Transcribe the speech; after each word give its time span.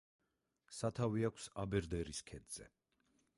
სათავე 0.77 1.21
აქვს 1.29 1.45
აბერდერის 1.65 2.23
ქედზე. 2.31 2.67